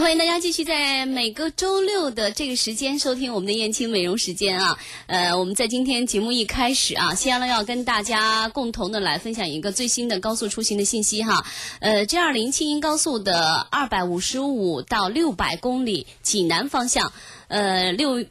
[0.00, 4.78] 欢迎大家继续在每个周六的这个时间收听我们的燕青美容时间啊。
[5.06, 11.44] 呃，我们在今天节目一开始啊，先呢要跟大家共同的来分享一个最新的高速出行的信息哈。
[11.80, 17.12] 呃，G 二零青银高速的二百五十五到六百公里济南方向，
[17.48, 18.24] 呃六。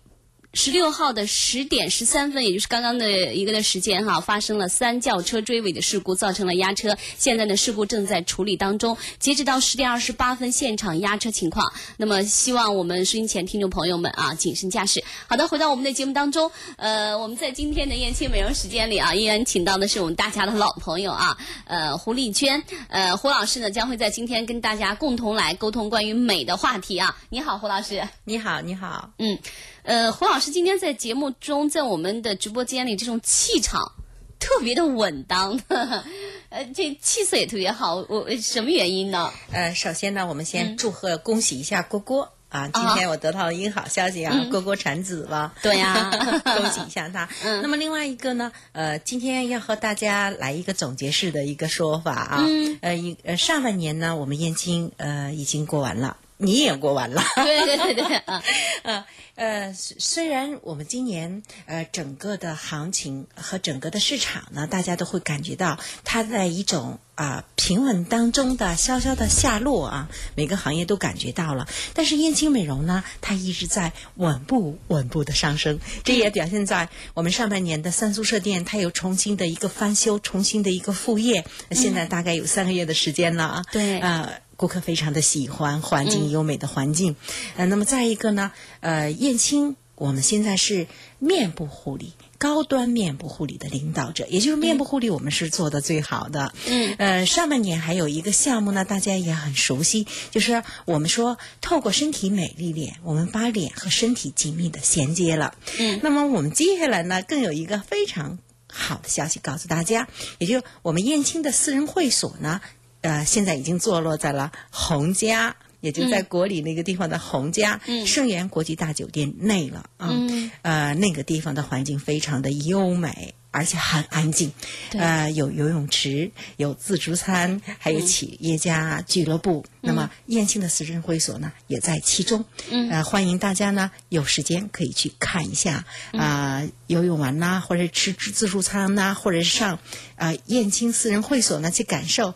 [0.54, 6.98] 十六号的十点十三分，也就是刚刚的一个的时间哈，发生了三轿车追尾的事故，造成了压车。
[7.18, 8.98] 现在呢，事故正在处理当中。
[9.18, 11.72] 截止到十点二十八分，现场压车情况。
[11.96, 15.02] 那么，希望我们收音前听众朋友们啊，谨慎驾驶。
[15.26, 27.18] 好的，回到我们的节目当中，呃，我们在今天的燕青美容时间里啊，依然请到的是我们大家的老朋友啊，呃，胡丽娟，呃，胡老师呢将会在今天跟大家共同来沟通关于美的话题啊。
[27.30, 28.06] 你好，胡老师。
[28.26, 29.12] 你好，你好。
[29.18, 29.38] 嗯，
[29.84, 33.92] 呃，胡老师今天在节目中，在我们的直播间里，这种气场
[34.40, 35.60] 特别的稳当，
[36.50, 37.96] 呃，这气色也特别好。
[38.08, 39.32] 我什么原因呢？
[39.52, 42.70] 呃，首先呢，我们嗯先祝贺、恭喜一下郭郭啊！
[42.72, 45.54] 今天我得到了一个好消息啊，蝈蝈产子了。
[45.64, 46.12] 对呀
[46.44, 47.28] 恭喜一下他。
[47.64, 52.46] 那么另外一个呢，呃，今天要和大家来一个总结式的一个说法啊。
[52.48, 56.18] 嗯呃，一呃上半年呢，我们燕青呃已经过完了。
[56.42, 58.44] 你也过完了，对对对对，啊，
[58.84, 71.68] 呃 呃，虽虽然我们今年呃整个的行情和整个的市场呢，大家都会感觉到它在一种啊、平稳当中的稍稍的下落啊，每个行业都感觉到了。
[71.94, 83.64] 但是燕青美容呢，它一直在稳步稳步的上升，这也表现在我们上半年的三宿舍店，它有重新的一个翻修，重新的一个复业，现在大概有三个月的时间了啊。
[83.72, 84.30] 对啊、
[84.62, 87.16] 顾客非常的喜欢环境优美的环境，
[87.58, 88.52] 呃，那么再一个呢，
[88.82, 90.86] 呃，燕青我们现在是
[91.18, 92.14] 面部护理。
[92.38, 96.54] 高端面部护理的领导者，也就是面部护理，我们是做的最好的。
[96.68, 105.56] 嗯，呃，上半年还有一个项目呢，大家也很熟悉，就是我们说透过身体美丽脸，我们把脸和身体紧密的衔接了。
[105.80, 108.38] 嗯，那么我们接下来呢，更有一个非常
[108.72, 110.08] 好的消息告诉大家，
[110.38, 112.62] 也就我们燕青的私人会所呢，
[113.02, 115.56] 呃，现在已经坐落在了洪家。
[115.82, 118.06] 也就在国里那个地方的洪家、嗯。
[118.06, 120.52] 盛源国际大酒店内了啊，嗯。
[120.62, 124.52] 呃，那个地方的环境非常的优美，而且很安静，
[124.92, 129.66] 呃，有游泳池，有自助餐，还有企业家俱乐部。
[129.82, 132.46] 那么燕青的私人会所呢，也在其中。
[132.70, 132.92] 嗯。
[132.92, 135.84] 呃，欢迎大家呢有时间可以去看一下
[136.14, 139.80] 啊、游泳完呐，或者吃自助餐呐，或者是上
[140.16, 142.36] 啊、燕青私人会所呢去感受，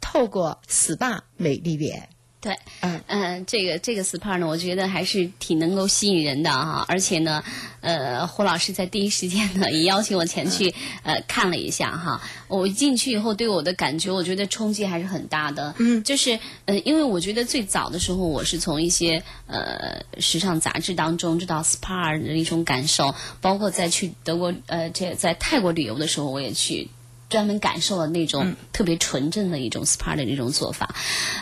[0.00, 2.08] 透过 SPA 美丽脸。
[2.40, 7.42] 对，嗯呃，这个这个 SPA 呢，我觉得还是挺能够吸引人的哈，而且呢，
[7.80, 10.72] 呃，胡老师在第一时间呢也邀请我前去
[11.02, 26.88] 呃看了一下哈，我一进去以后对我的感觉，我觉得冲击还是很大的，嗯就是呃，因为我觉得最早的时候我是从一些呃时尚杂志当中知道 SPA 的一种感受，包括在去德国呃这在泰国旅游的时候，我也去。
[27.28, 30.94] 专门感受了那种特别纯正的一种 SPA 的那种做法，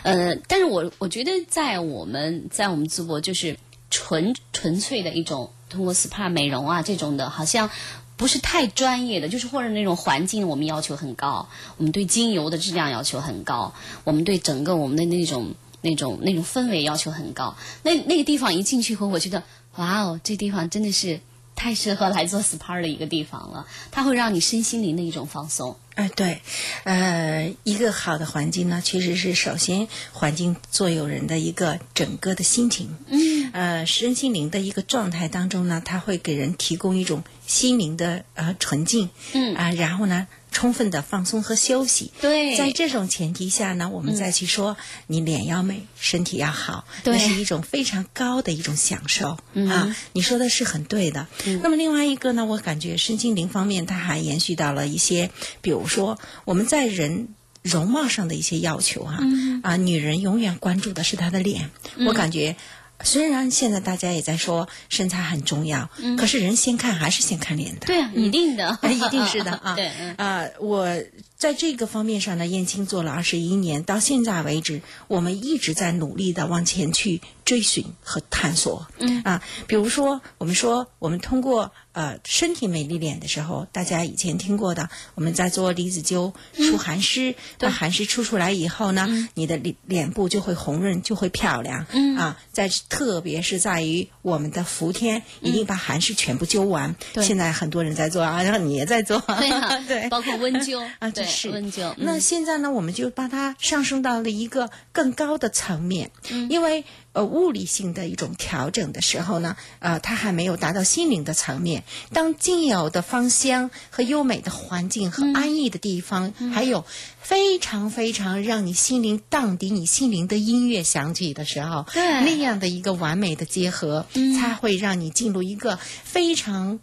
[0.03, 3.57] 呃，但是我我觉得在我们在我们淄博就是
[3.91, 7.71] 纯纯粹的一种通过 SPA 美容啊这种的，好像
[8.17, 13.73] 不是太专业的，就是或者那种环境我们要求很高，我们对精油的质量要求很高，
[14.03, 17.57] 我们对整个我们的那种那种那种氛围要求很高。
[17.85, 19.45] 那那个地方一进去后，我觉得
[19.77, 21.21] 哇哦，这地方真的是。
[21.57, 25.77] 太适合来做 SPA 的一个地方了，它会让你身心灵的一种放松。
[25.97, 26.43] 哎，对，
[26.85, 40.27] 呃，一个好的环境呢，其实是首先环境作用人的一个整个的心情，嗯，呃，身心灵的一个状态当中呢，它会给人提供一种心灵的呃纯净，嗯啊、然后呢，
[40.57, 42.13] 充分的放松和休息。
[42.23, 49.95] 对在这种前提下呢，我们再去说、你脸要美，身体要好，对那是一种非常高的一种享受、嗯啊。
[50.15, 51.27] 你说的是很对的。
[51.63, 55.31] 那么另外一个呢，我感觉身心灵方面它还延续到了一些，
[55.61, 57.29] 比如说我们在人。
[57.67, 59.19] 容貌上的一些要求哈、
[59.65, 61.73] 啊，女人永远关注的是她的脸，
[62.07, 62.55] 我感觉。
[63.03, 67.87] 虽然现在大家也在说身材很重要，可是人先看还是先看脸的。
[67.87, 69.75] 对啊，一定的， 一定是的啊。
[69.77, 70.89] 对，嗯啊、我
[71.37, 78.87] 在这个方面上呢，燕青做了二十一年，到现在为止，我们一直在努力的往前去追寻和探索。
[78.99, 91.87] 嗯啊，比如说，我们说我们通过呃身体美丽脸的时候，大家以前听过的，我们在做离子灸出寒湿，那寒湿出出来以后呢，你的脸脸部就会红润，就会漂亮。
[91.91, 96.95] 嗯啊，在特别是在于我们的伏天，一定把寒湿全部灸完。
[97.15, 99.19] 对现在很多人在做啊，然后你也在做。
[99.41, 101.95] 对啊， 对包括温灸 啊，对是温灸。
[101.97, 106.11] 那嗯现在呢，我们就把它上升到了一个更高的层面，
[106.51, 106.85] 因为
[107.17, 111.83] 呃物理性的一种调整的时候呢，呃，它还没有达到心灵的层面。
[112.13, 116.85] 当精油的芳香和优美的环境和安逸的地方，还有
[117.19, 124.05] 非常非常让你心灵荡涤你心灵的音乐响起的时候，那样的一个完美的结合，
[124.39, 126.81] 才会让你进入一个非常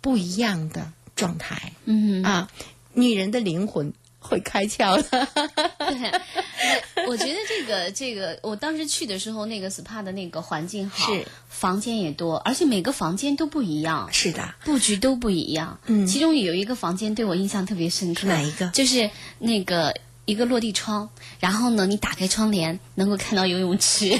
[0.00, 1.74] 不一样的状态。
[1.84, 2.48] 嗯，啊，
[2.94, 5.28] 女人的灵魂会开窍的。
[5.78, 6.12] 对，
[7.08, 15.78] 我觉得这个这个，我当时去的时候，那个 SPA 的那个环境好，是房间也多，而且每个房间都不一样，是的，布局都不一样。
[15.86, 19.94] 嗯其中有一个房间对我印象特别深刻，哪一个就是那个。
[20.28, 21.08] 一个落地窗，
[21.40, 24.10] 然后呢，你打开窗帘能够看到游泳池。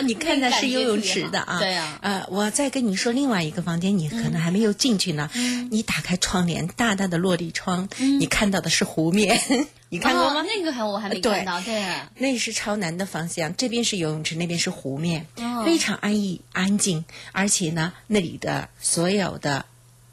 [0.00, 1.58] 哦，你看的是游泳池的啊？
[1.58, 5.30] 对啊呃，我再跟你说另外一个房间，你可能还没有进去呢。
[5.70, 7.88] 你打开窗帘，大大的落地窗，
[8.18, 9.40] 你看到的是湖面，
[9.88, 10.40] 你看过吗？
[10.40, 11.84] 哦那个还我还没看到，对，
[12.16, 19.66] 那是朝南的方向，这边是游泳池，那边是湖面，哦非常安逸安静，而且呢，那里的所有的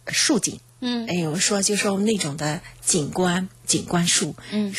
[0.07, 4.73] 树景，嗯哎，我说就说那种的景观景观树，嗯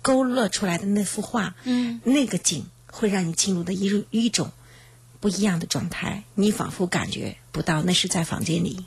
[0.00, 4.52] 勾勒出来的那幅画，嗯，那个景会让你进入的一种一种
[5.18, 8.84] 不一样的状态，你仿佛感觉不到那是在房间里、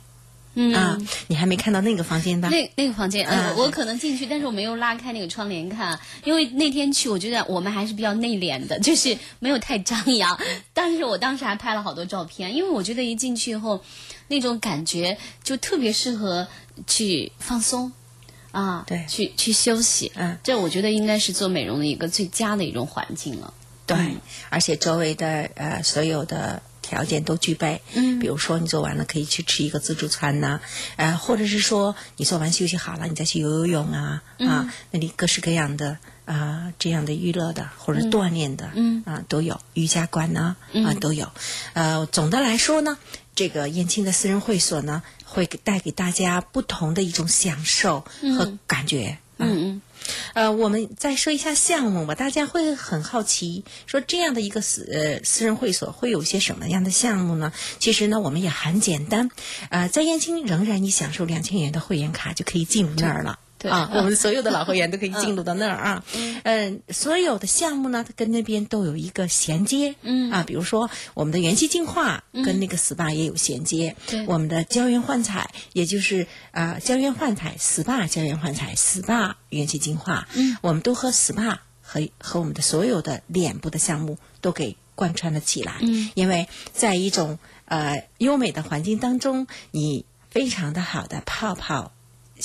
[0.53, 0.97] 嗯啊，
[1.27, 2.47] 你还没看到那个房间吧？
[2.49, 10.39] 那那个房间，呃，嗯我可能进去，但是我没有拉开那个窗帘看，因为那天去，我觉得我们还是比较内敛的，就是没有太张扬。
[10.73, 13.83] 但是我当时还拍了好多照片，因为我觉得一进去以后，
[14.27, 16.47] 那种感觉就特别适合
[16.87, 17.91] 去放松。
[18.51, 23.53] 啊，对去去休息，嗯，这我觉得应该是做美容的一个最佳的一种环境了。
[23.85, 24.21] 对，嗯。
[24.49, 27.81] 而且周围的呃所有的条件都具备。
[27.93, 28.19] 嗯。
[28.19, 30.59] 比如说你做完了可以去吃一个自助餐呐、
[30.95, 34.47] 呃，或者是说你做完休息好了，你再去游游泳啊、嗯。
[34.49, 39.03] 啊，那里各式各样的啊、这样的娱乐的或者锻炼的，嗯。
[39.05, 40.55] 啊都有，瑜伽馆呢
[40.85, 41.31] 啊都有。
[41.73, 42.97] 呃，总的来说呢，
[43.35, 48.03] 这个燕青的私人会所呢，会给带给大家不同的一种享受
[48.37, 49.19] 和感觉。
[49.37, 49.45] 啊。
[49.45, 49.81] 嗯嗯，
[50.33, 57.53] 呃，我们再说一下项目吧，大家会很好奇，说这样的一个私呃私人会所会有些什么样的项目呢？
[57.79, 59.29] 其实呢，我们也很简单，
[59.69, 63.39] 呃，在燕青仍然你享受两千元的会员卡就可以进入那儿了。
[63.65, 66.03] 对啊， 我们所有的老会员都可以进入到那儿啊。
[66.43, 69.95] 嗯、所有的项目呢，它跟那边都有一个衔接。
[70.01, 73.95] 嗯啊，比如说我们的元气净化跟那个 SPA 也有衔接。
[74.07, 80.27] 对我们的胶原焕彩，也就是啊、胶原焕彩 SPA 胶原焕彩 SPA 元气净化。
[80.33, 85.77] 嗯，我们都和 SPA 和和我们的所有的脸部的项目都给贯穿了起来。
[85.81, 91.91] 嗯，因为在一种呃优美的环境当中，你非常的好的泡泡。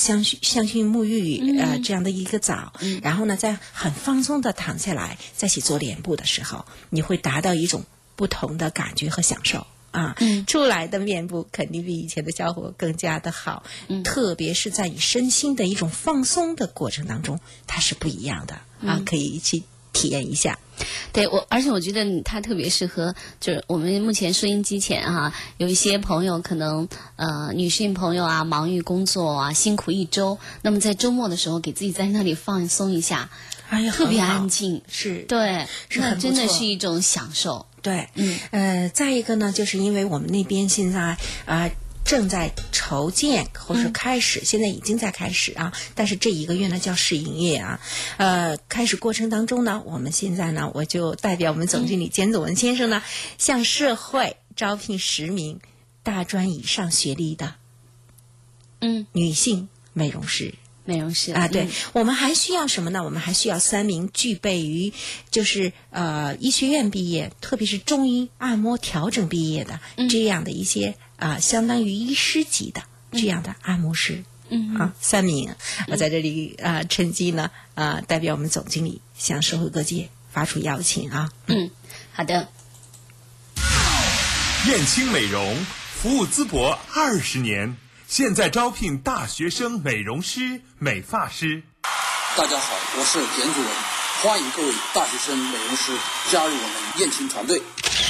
[0.01, 7.85] 香薰香薰沐浴，呃，这样的一个澡，然后呢，再很放松的躺下来，再去做脸部的时候，你会达到一种
[8.17, 10.17] 不同的感觉和享受啊。
[10.19, 10.47] 嗯。
[10.47, 13.63] 出来的面部肯定比以前的效果更加的好，
[14.03, 18.55] 特别是在你身心的一种放松的过程当中，它是不一样的
[18.85, 19.63] 啊，可以去
[20.01, 20.59] 体验一下。
[21.13, 33.29] 对我，而且我觉得它特别适合，就是我们目前收音机前哈、有一些朋友可能呃女性朋友啊，忙于工作啊，辛苦一周，那么在周末的时候给自己在那里放松一下，
[33.69, 37.67] 哎呀，特别安静，是对，是那真的是一种享受。
[37.83, 41.69] 对，嗯，呃，再一个呢，就是因为我们那边现在啊、
[42.11, 47.81] 正在筹建或是开始，现在已经在开始啊，但是这一个月呢叫试营业啊，
[48.17, 53.01] 呃，开始过程当中呢，我们现在呢，我就代表我们总经理简祖文先生呢，
[53.39, 55.61] 向社会招聘十名
[56.03, 57.55] 大专以上学历的
[58.81, 60.55] 嗯，女性美容师。
[60.83, 61.71] 美容师啊，对、嗯。
[61.93, 63.05] 我们还需要什么呢？
[63.05, 64.93] 我们还需要三名具备于
[65.31, 74.25] 就是呃医学院毕业，特别是中医按摩调整毕业的、这样的一些啊、相当于医师级的这样的按摩师。
[74.53, 75.55] 嗯啊，三名，
[75.87, 81.31] 我在这里啊，趁机呢啊，代表我们总经理向社会各界发出邀请啊。
[81.47, 81.71] 嗯，
[82.13, 82.49] 好的。
[84.67, 85.57] 燕青美容
[86.03, 87.77] 服务淄博二十年，
[88.09, 91.63] 现在招聘大学生美容师、美发师。
[92.37, 93.71] 大家好，我是田主任，
[94.23, 95.93] 欢迎各位大学生美容师
[96.33, 97.63] 加入我们燕青团队。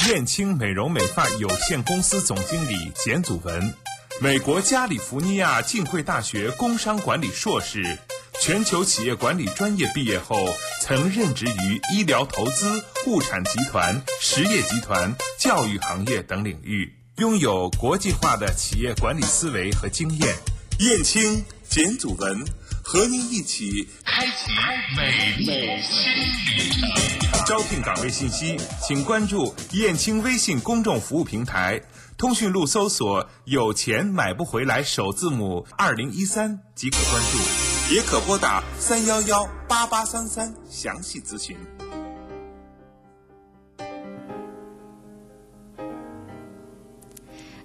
[0.09, 3.75] 燕青美容美发有限公司总经理简祖文，
[4.21, 7.99] 美国加利福尼亚浸会大学工商管理硕士，
[8.41, 10.49] 全球企业管理专业毕业后，
[10.81, 20.35] 曾任职于医疗投资、物产集团、实业集团、教育行业等领域，拥有国际化的企业管理思维和经验。
[20.79, 22.43] 燕青简祖文。
[22.93, 24.51] 和您一起开启
[24.97, 27.47] 美丽新旅程。
[27.47, 31.81] 招聘岗位信息，请关注燕青微信公众服务平台，
[32.19, 41.57] 通讯录搜索“有钱买不回来”首字母二零一三即可关注，也可拨打三幺幺八八三三详细咨询。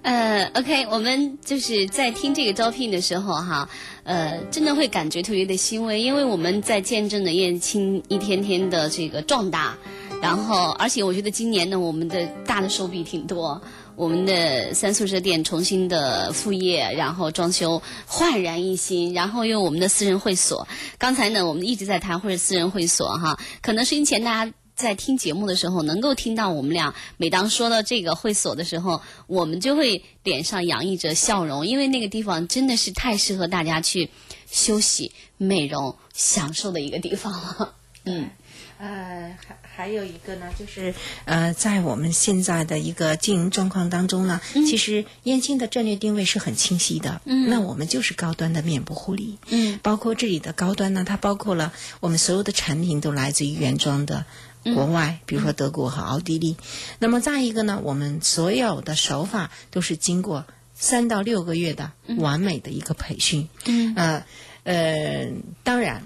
[0.06, 3.68] 呃，OK，我们就是在听这个招聘的时候哈，
[4.04, 9.76] 呃，真的会感觉特别的欣慰，因为我们在见证着燕青一天天的这个壮大，
[10.22, 13.60] 然后，而且我觉得今年呢，我们的大的手笔挺多，
[13.96, 24.52] 我们的三宿舍店重新的复业，然后装修焕然一新，然后又我们的私人会所，刚才呢，我们一直在谈或者私人会所哈，可能是因前大家。
[24.76, 34.10] 在听节目的时候，能够听到我们俩每当说到这个会所的时候，我们就会脸上洋溢着笑容，因为那个地方真的是太适合大家去
[34.50, 37.74] 休息、美容、享受的一个地方了。
[38.04, 38.28] 嗯，
[38.78, 47.20] 呃，还还有一个呢，就是呃，在我们现在的一个经营状况当中呢，其实燕青的战略定位是很清晰的。
[47.24, 49.38] 嗯，那我们就是高端的面部护理。
[49.48, 54.24] 嗯，包括这里的高端呢，它包括了我们所有的产品都来自于原装的。
[54.74, 56.56] 国外，比如说德国和奥地利，
[56.98, 60.44] 那么再一个呢，我们所有的手法都是经过
[60.74, 63.48] 三到六个月的完美的一个培训。
[63.66, 64.24] 嗯，呃
[64.64, 65.28] 呃，
[65.62, 66.02] 当然，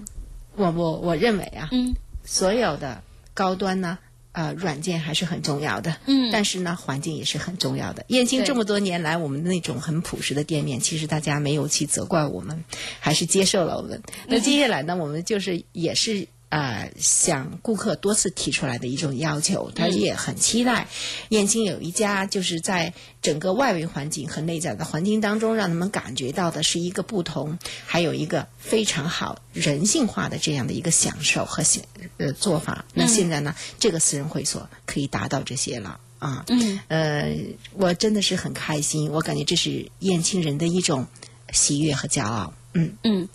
[0.55, 3.01] 我我我认为啊，嗯，所有的
[3.33, 3.97] 高端呢，
[4.33, 5.97] 呃，软件还是很重要的。
[6.05, 8.05] 嗯，但是呢，环境也是很重要的。
[8.09, 12.63] 燕京这么多年来，我们那种很朴实的店面，其实大家没有去责怪我们，
[12.99, 14.03] 还是接受了我们。
[14.27, 16.27] 那接下来呢，我们就是也是。
[16.51, 20.89] 呃，向顾客多次提出来的一种要求，他也很期待
[21.29, 31.81] 燕青有一家就是在整个外围环境和内在的环境当中，让他们感觉到的是一个不同，还有一个非常好人性化的这样的一个享受和享
[32.17, 32.83] 呃做法。
[32.93, 36.43] 那现在呢，这个私人会所可以达到这些了啊。
[36.49, 37.33] 嗯，呃，
[37.75, 41.07] 我真的是很开心，我感觉这是燕青人的一种
[41.51, 42.53] 喜悦和骄傲。
[42.73, 43.27] 嗯嗯，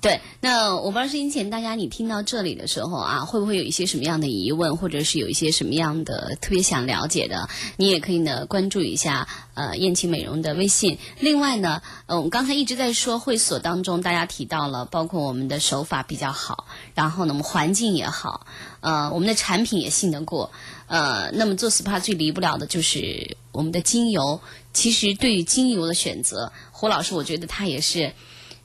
[0.00, 0.22] 对。
[0.40, 7.50] 那我不知道是因前大家你听到这里的时候啊，会不会有一些什么样的疑问，或者是有一些什么样的特别想了解的？
[7.76, 10.96] 你也可以呢关注一下呃燕青美容的微信。
[11.20, 18.46] 另外呢，呃，我们刚才一直在说会所当中，大家提到了，包括我们的手法比较好，然后呢，我们环境也好，
[18.80, 20.50] 呃，我们的产品也信得过。
[20.86, 24.40] 呃，那么做 SPA 最离不了的就是我们的精油。
[24.72, 28.12] 其实对于精油的选择，胡老师我觉得他也是。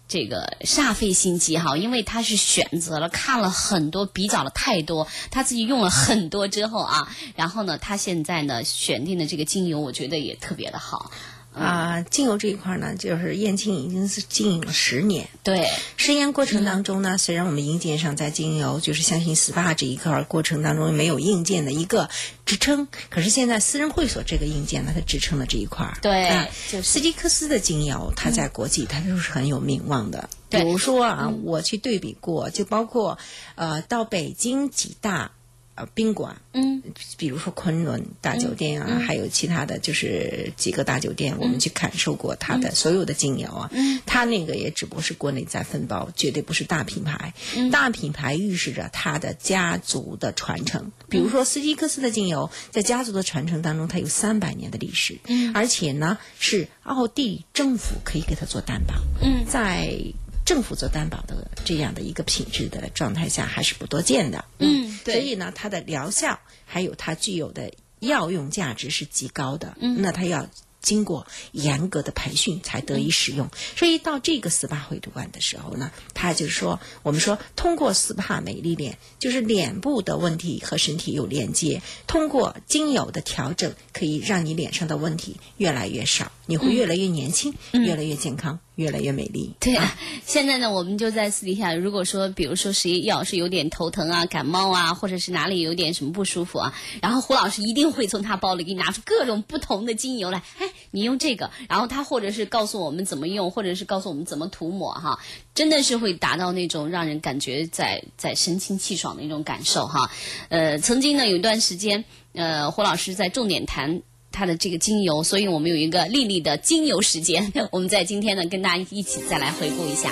[0.05, 11.09] 这个煞费心机哈，因为他是选择了看了很多，比较了太多，他自己用了很多之后啊，然后呢，他现在呢选定的这个精油，我觉得也特别的好。
[11.53, 15.29] 啊，精油这一块呢，就是燕青已经是经营了十年。
[15.43, 15.67] 对，
[15.97, 22.09] 实验过程当中呢，虽然我们硬件上在精油就是相信 SPA 这一块过程当中没有硬件的一个
[22.45, 25.97] 支撑，可是现在私人会所这个硬件呢，它支撑了这一块儿。
[26.01, 30.29] 对啊就是斯基克斯的精油，它在国际它都是很有名望的。
[30.49, 33.19] 比如说啊，我去对比过，就包括
[33.55, 35.31] 呃，到北京几大。
[35.75, 36.83] 呃，宾馆，嗯，
[37.17, 43.69] 比如说昆仑大酒店啊，还有其他的就是几个大酒店，我们去感受过它的所有的精油啊。
[43.73, 47.33] 嗯，它那个也只不过是国内在分包，绝对不是大品牌。
[47.55, 50.91] 嗯大品牌预示着它的家族的传承。
[51.09, 58.93] 比如说斯基克斯的精油，在家族的传承当中，它有三百年的历史，嗯而且呢是奥地利政府可以给它做担保。
[59.23, 59.97] 嗯在
[60.45, 64.45] 政府做担保的这样的一个品质的状态下，还是不多见的。
[64.59, 69.77] 嗯对所以呢，它的疗效还有它具有的药用价值是极高的。
[69.79, 70.47] 嗯，那它要。
[70.83, 86.33] 经过严格的培训才得以使用，所以到这个 SPA 会图馆的时候呢，他就是说，我们说通过 SPA 美丽脸，就是脸部的问题和身体有连接，通过精油的调整，可以让你脸上的问题越来越少。
[86.45, 89.53] 你会越来越年轻，越来越健康，越来越美丽。
[89.59, 89.95] 对啊，
[90.25, 105.19] 现在呢，我们就在私底下，如果说，比如说谁要是有点头疼啊、感冒啊，或者是哪里有点什么不舒服啊，然后胡老师一定会从他包里给你拿出各种不同的精油来，哎，你用这个，然后他或者是告诉我们怎么用，或者是告诉我们怎么涂抹哈，
[105.55, 110.11] 真的是会达到那种让人感觉在在神清气爽的一种感受哈。
[110.49, 114.01] 呃，曾经呢有一段时间，呃，胡老师在重点谈。
[114.33, 120.11] 它的这个精油，所以我们有一个丽丽的精油时间， 我们在今天呢跟大家一起再来回顾一下。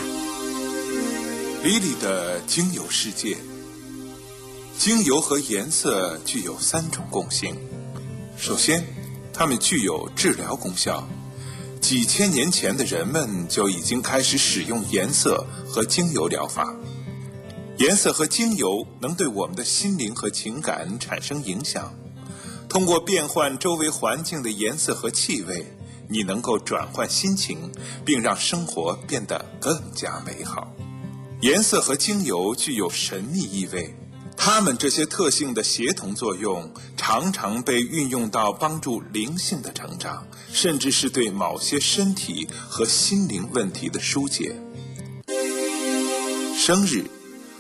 [1.64, 3.36] 丽丽的精油世界，
[4.78, 7.56] 精油和颜色具有三种共性。
[8.38, 8.84] 首先，
[9.34, 11.08] 它们具有治疗功效。
[11.80, 16.76] 几千年前的人们就已经开始使用颜色和精油疗法。
[17.78, 21.92] 颜色和精油能对我们的心灵和情感产生影响。
[22.72, 25.76] 通过变换周围环境的颜色和气味，
[26.08, 27.70] 你能够转换心情，
[28.06, 30.74] 并让生活变得更加美好。
[31.42, 33.94] 颜色和精油具有神秘意味，
[34.38, 44.56] 它们这些特性的协同作用常常被运用到帮助灵性的成长，甚至是对某些身体和心灵问题的疏解。
[46.58, 47.04] 生日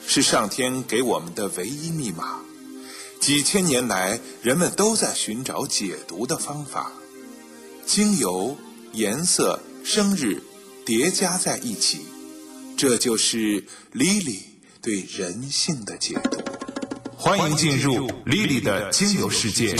[0.07, 2.39] 是上天给我们的唯一密码。
[3.21, 6.91] 几千年来，人们都在寻找解读的方法。
[7.85, 8.57] 精油、
[8.93, 10.41] 颜色、生日
[10.83, 12.01] 叠加在一起，
[12.75, 14.41] 这就是莉莉
[14.81, 16.41] 对人性的解读。
[17.15, 19.75] 欢迎进入莉莉的精油世界。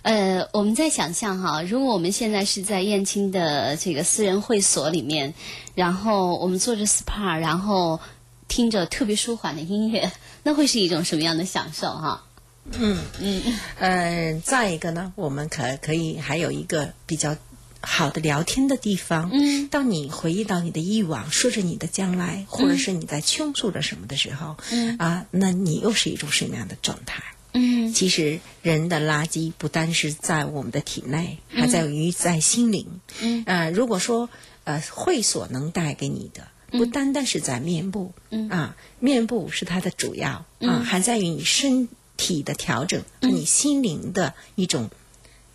[0.00, 5.34] 呃，我们在想象哈，如果我们现在是在燕青的这个私人会所里面，
[5.74, 8.00] 然后我们做着 SPA，然后。
[8.48, 12.24] 听着特别舒缓的音乐，那会是一种什么样的享受哈？
[12.72, 13.42] 嗯嗯
[13.78, 17.36] 呃，再一个呢，我们可可以还有一个比较
[17.82, 19.28] 好的聊天的地方。
[19.32, 27.22] 嗯，当你回忆到你的以往，说着你的将来，或者是你在倾诉着什么的时候，嗯啊，那你又是一种什么样的状态？
[27.52, 33.00] 嗯，其实人的垃圾不单是在我们的体内，还在于在心灵。
[33.20, 34.30] 嗯呃，如果说
[34.64, 36.48] 呃会所能带给你的。
[36.78, 44.90] 不单单是在面部，嗯啊，面部是它的主要啊，还在于你身体的调整和你心灵的一种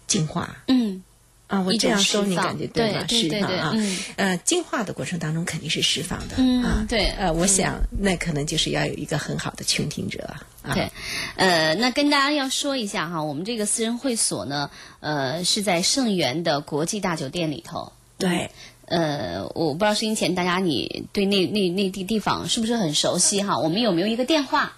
[0.08, 0.64] 净化。
[0.68, 1.04] 嗯，
[1.48, 3.06] 啊，我这样说你感觉对吗？
[3.08, 3.76] 释放啊，
[4.16, 6.36] 呃，进化的过程当中肯定是释放的
[6.68, 6.86] 啊。
[6.88, 10.36] 对，呃，我想那可能就是要有一个很好的倾听者。
[10.74, 10.92] 对，
[11.36, 17.92] 呃，那跟大家要说一下哈，我们这个私人会所呢，呃，是在盛源的国际大酒店里头。
[18.18, 18.52] 对。
[18.90, 23.58] 呃，我不知道收音前大家你对那那那地地方是不是很熟悉哈？
[23.60, 24.74] 我们有没有一个电话？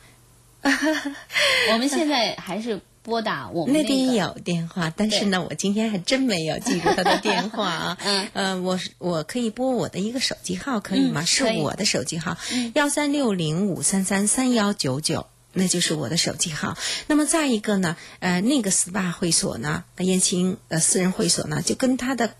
[1.71, 7.97] 我们现在还是拨打我们那边有电话，但是呢，我今天还真没有记住他的电话啊。
[8.03, 11.23] 嗯，呃，我我可以拨我的一个手机号，可以吗？
[11.25, 12.37] 是我的手机号，
[12.75, 16.77] 幺三六零五三三三幺九九，那就是我的手机号。
[17.07, 22.35] 那么再一个呢，呃，那个 SPA 会所呢，燕青呃私人会所呢，就跟他的。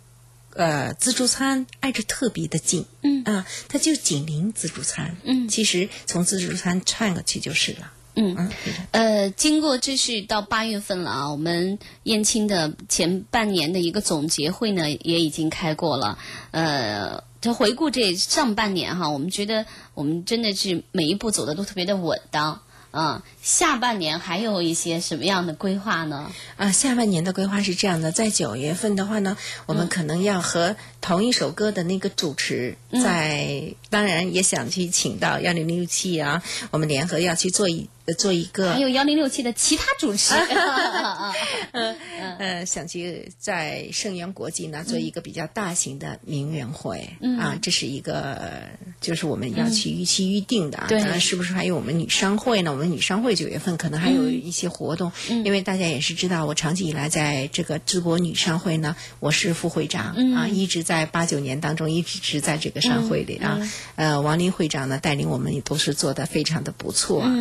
[0.53, 3.23] 呃，自助餐挨着特别的近，嗯。
[3.23, 8.51] 啊，它就紧邻自助餐，嗯，其实从自助餐串过去就是了，嗯，
[8.91, 16.17] 呃，经过这是到八月份了啊，我们燕青的前半年的一个总结会呢也已经开过了，
[16.49, 22.63] 呃，就回顾这上半年哈，我们觉得我们真的是每一步走的都特别的稳当。
[22.91, 26.32] 嗯，下半年还有一些什么样的规划呢？
[26.58, 37.89] 啊，下半年的规划是这样的，在九月份的话呢，我们可能要和同一首歌的那个主持，在当然也想去请到幺零六七啊，我们联合要去做一。
[38.17, 40.33] 做一个，还有幺零六七的其他主持，
[41.71, 41.95] 嗯
[42.39, 48.63] 呃，想去在盛源国际呢做一个比较大型的名媛会，啊，这是一个
[48.99, 52.71] 就是我们要去预期预定的啊，当然是不是还有我们女商会呢？
[52.71, 55.11] 我们女商会九月份可能还有一些活动，
[55.45, 63.59] 因为大家也是知道，我长期以来在这个淄博女商会呢，我是副会长啊，一直在八九年当中一直是在这个商会里啊，
[63.95, 67.31] 呃，王林会长呢带领我们也都是做的非常的不错啊，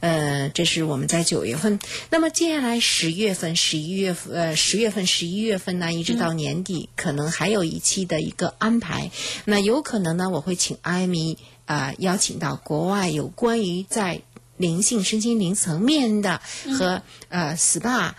[0.00, 0.30] 呃。
[0.40, 1.78] 呃，这是我们在九月份。
[2.08, 9.10] 那么接下来十月份、十一月份，呃，十月份、十一月份呢，一直到年底，可能还有一期的一个安排。
[9.44, 11.36] 那有可能呢，我会请艾米
[11.66, 14.22] 啊，邀请到国外有关于在
[14.56, 16.40] 灵性、身心灵层面的
[16.78, 18.12] 和呃 SPA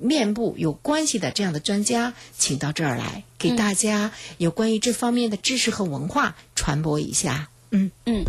[0.00, 7.50] 面部有关系的这样的专家，请到这儿来，给大家有关于这方面的知识和文化传播一下。
[7.70, 8.24] 嗯嗯，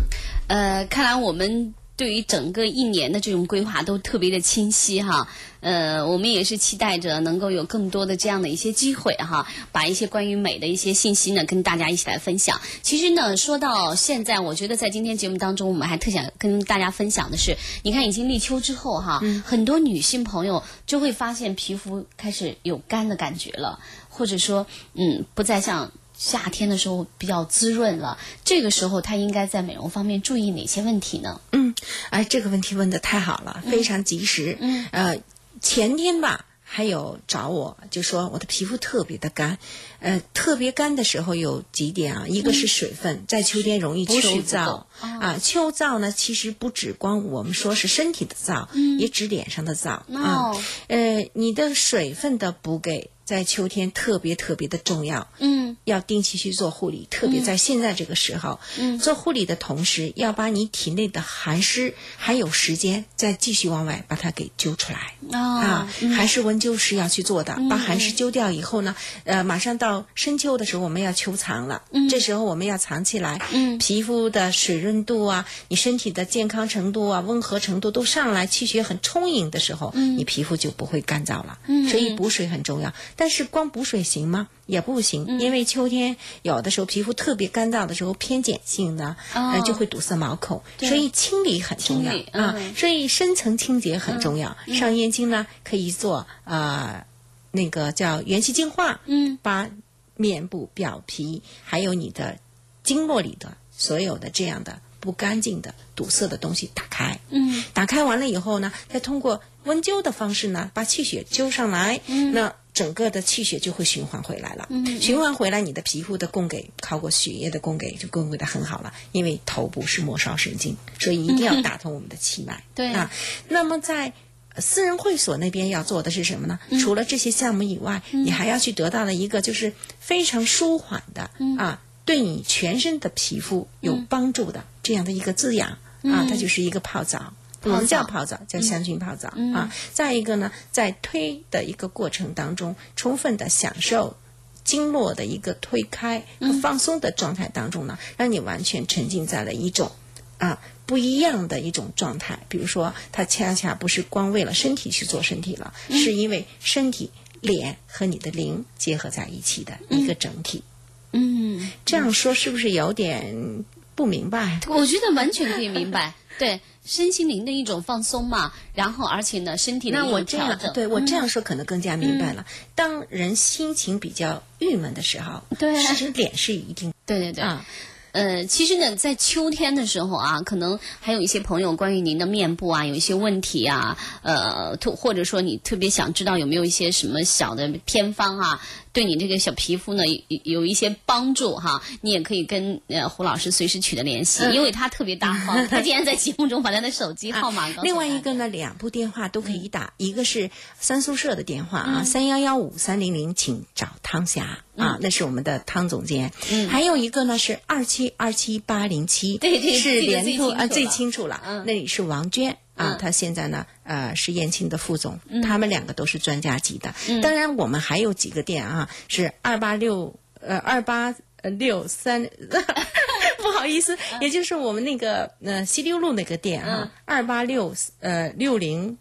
[0.48, 1.74] 呃，看来我们。
[2.00, 5.28] 对于整个一年的这种规划都特别的清晰哈。
[5.60, 12.58] 呃，我们也是期待着能够有更多的这样的一些机会哈，把一些关于美的一些信息呢跟大家一起来分享。
[12.80, 25.92] 其实呢，说到现在，我觉得在今天节目当中，我们还特想跟大家分享的是，你看已经立秋之后哈，很多女性朋友就会发现皮肤开始有干的感觉了，或者说嗯，不再像。
[26.20, 31.40] 夏天的时候比较滋润了，这个时候她应该在美容方面注意哪些问题呢？
[31.52, 31.74] 嗯，
[32.10, 34.58] 哎，这个问题问的太好了，非常及时。
[34.60, 35.22] 嗯，呃，
[35.62, 39.58] 前天吧，还有找我就说我的皮肤特别的干，
[40.00, 44.84] 呃，特别干的时候有几点啊，一个是水分，在秋天容易秋燥。
[45.00, 48.66] 啊，秋燥呢其实不只光我们说是身体的燥，
[48.98, 50.00] 也指脸上的燥。
[50.16, 50.52] 啊。
[50.88, 53.10] 呃，你的水分的补给。
[53.30, 82.92] 在秋天特别特别的重要，嗯，要定期去做护理，特别在现在这个时候，嗯，做护理的同时，要把你体内的寒湿还有时间再继续往外把它给揪出来，啊，寒湿温灸是要去做的，把寒湿揪掉以后呢，呃，马上到深秋的时候我们要秋藏了，嗯，这时候我们要藏起来，嗯，皮肤的水润度啊，你身体的健康程度啊，温和程度都上来，气血很充盈的时候，嗯，你皮肤就不会干燥了，嗯，所以补水很重要。
[83.16, 84.48] 但是光补水行吗？
[84.66, 92.12] 也不行，因为秋天有的时候皮肤特别干燥的时候，偏碱性的，呃，就会堵塞毛孔，所以清理很重要。
[92.30, 92.54] 啊。
[92.76, 94.56] 所以深层清洁很重要。
[94.78, 97.04] 上燕青呢，可以做呃
[97.50, 99.70] 那个叫元气净化，嗯，把
[100.16, 102.38] 面部表皮还有你的
[102.82, 112.54] 经络里的所有的这样的不干净的堵塞的东西打开，嗯，打开完了以后呢，再通过温灸的方式呢，把气血灸上来，嗯，那。
[112.72, 118.94] 整个的气血就会循环回来了，嗯，循环回来，你的皮肤的供给靠过血液的供给就供给的很好了。
[119.10, 122.62] 因为头部是末梢神经，所以一定要打通我们的气脉。
[122.72, 123.10] 对啊，
[123.48, 124.12] 那么在
[124.58, 126.58] 私人会所那边要做的是什么呢？
[126.80, 135.70] 除了这些项目以外，你还要去得到的一个就是非常舒缓的啊，对你全身的皮肤有帮助的这样的一个滋养
[136.02, 137.32] 啊，它就是一个泡澡。
[137.62, 139.70] 我们叫泡澡，叫香薰泡澡啊。
[139.92, 144.16] 再一个呢，在推的一个过程当中，充分的享受
[144.64, 149.92] 经络的一个推开和放松的状态当中呢，让你完全沉浸在了一种
[150.40, 152.40] 啊不一样的一种状态。
[152.48, 160.64] 比如说，他恰恰不是光为了身体去做身体了，是因为身体、脸和你的灵结合在一起的一个整体。
[161.12, 164.58] 嗯，这样说是不是有点不明白？
[164.66, 166.14] 我觉得完全可以明白。
[166.38, 166.60] 对。
[166.82, 172.44] 身心灵的一种放松嘛，然后而且呢，身体的那我这样对我这样说可能更加明白了。
[172.48, 177.64] 嗯、当人心情比较郁闷的时候，对，其实脸是一定对对对啊。
[178.12, 188.60] 呃，其实呢，在秋天的时候啊，可能还有一些朋友关于您的面部啊有一些问题啊，呃，或者说你特别想知道有没有一些什么小的偏方啊。
[188.92, 206.32] 对你这个小皮肤呢有有一些帮助哈，你也可以跟呃胡老师随时取得联系，因为他特别大方，他竟然在节目中把他的手机号码另外一个呢，两部电话都可以打，一个是三宿舍的电话啊，三幺幺五三零零，请找汤霞啊，那是我们的汤总监。
[206.50, 211.40] 嗯，还有一个呢是二七二七八零七，对对，是联通啊，最清楚了。
[211.46, 212.56] 嗯，那里是王娟。
[212.80, 216.94] 啊，他现在呢，呃，是燕青的副总，他们两个都是专家级的。
[217.22, 222.28] 当然，我们还有几个店啊，是二八六呃二八呃六三，
[223.42, 228.98] 不好意思，也就是我们那个呃西六路那个店啊，二八六呃六零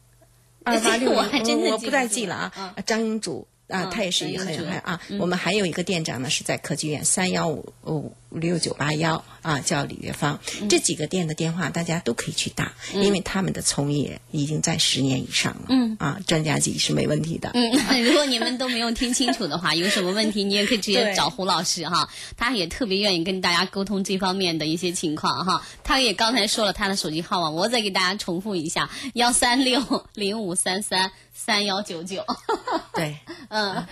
[0.64, 3.48] 二八六， 我还真的我不再记了啊，张英主。
[3.70, 5.00] 啊，他也是一个很很啊。
[5.20, 10.40] 我们还有一个店长呢，是在科技院三幺五五六九八幺啊，叫李月芳。
[10.70, 15.66] 这几个店的电话大家都可以去打，因为他们的从业已经在十年以上了。
[15.70, 17.52] 嗯啊，专家级是没问题的。
[17.54, 17.72] 嗯，
[18.04, 25.64] 如果你们都没有听清楚的话，有什么问题你也可以直接找胡老师哈，他也特别愿意跟大家沟通这方面的一些情况哈。
[25.84, 31.12] 他也刚才说了他的手机号码，我再给大家重复一下：幺三六零五三三
[31.46, 32.26] 三幺九九。
[32.94, 33.18] 对。
[33.50, 33.84] 嗯，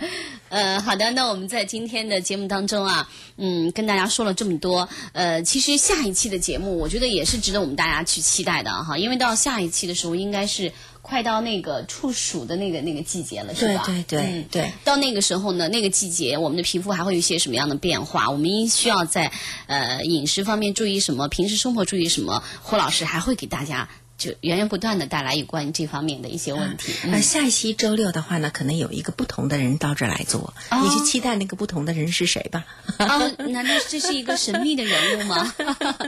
[0.50, 13.82] 呃，好的，那我们在今天的节目当中啊，嗯，跟大家说了这么多，呃，其实下一期的节目，我觉得也是值得我们大家去期待的哈，因为到下一期的时候，应该是快到那个处暑的那个那个季节了，是吧？
[13.84, 14.72] 对对对，对。
[14.84, 18.30] 到那个时候呢，那个季节，我们的皮肤还会有一些什么样的变化？
[18.30, 19.32] 我们应需要在
[19.66, 21.26] 呃饮食方面注意什么？
[21.26, 22.44] 平时生活注意什么？
[22.62, 23.88] 胡老师还会给大家。
[24.18, 26.92] 就源源不断的带来有关于这方面的一些问题。
[27.10, 32.64] 呃，下一期周六的话呢，可能有一个不同的人到这儿来做，哦你去期待那个不同的人是谁吧。
[32.98, 35.54] 哦，难道这是一个神秘的人物吗？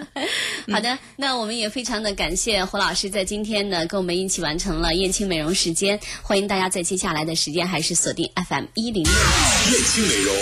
[0.70, 9.12] 好的，那我们也非常的感谢胡老师在今天呢跟我们一起完成了燕青美容时间，欢迎大家在接下来的时间还是锁定 FM 一零六。
[9.12, 10.34] 燕青美容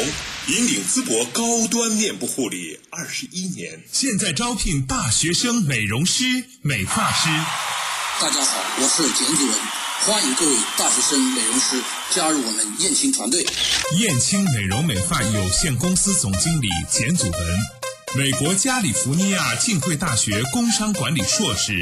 [0.48, 6.24] 引领淄博高端面部护理二十一年，现在招聘大学生美容师、
[6.62, 7.28] 美发师。
[8.20, 9.54] 大家好，我是简主任，
[10.04, 13.46] 欢迎各位大学生美容师加入我们燕青团队。
[13.96, 17.58] 燕青美容美发有限公司总经理简祖文，
[18.16, 21.78] 美国加利福尼亚浸会大学工商管理硕士，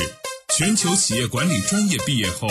[0.55, 2.46] 全球企业管理专业毕业后，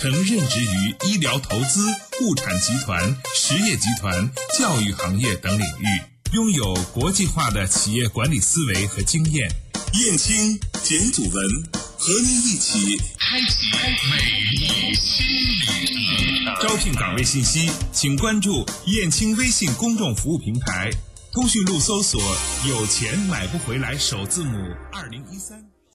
[0.00, 1.86] 曾任职于医疗投资、
[2.22, 9.48] 物产集团、实业集团、教育行业等领域，拥有国际化的企业管理思维和经验。
[9.94, 11.44] 燕青简祖文
[12.00, 13.72] 和您一起开启
[14.08, 14.20] 美
[14.52, 16.68] 丽新旅程。
[16.68, 20.90] 招聘岗位信息，请关注燕青微信公众服务平台，
[21.32, 22.22] 通讯录搜索
[22.70, 24.56] “有钱买不回来”首字母
[24.92, 25.77] 二零一三。